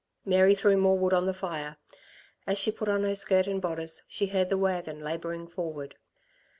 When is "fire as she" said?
1.35-2.71